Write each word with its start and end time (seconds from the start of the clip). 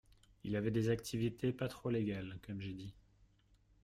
Il 0.43 0.55
avait 0.55 0.71
des 0.71 0.89
activités 0.89 1.53
pas 1.53 1.67
trop 1.67 1.91
légales, 1.91 2.39
comme 2.41 2.59
j’ai 2.59 2.73
dit 2.73 2.95